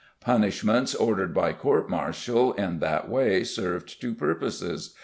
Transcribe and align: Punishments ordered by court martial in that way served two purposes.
Punishments 0.19 0.95
ordered 0.95 1.31
by 1.31 1.53
court 1.53 1.87
martial 1.87 2.53
in 2.53 2.79
that 2.79 3.07
way 3.07 3.43
served 3.43 4.01
two 4.01 4.15
purposes. 4.15 4.95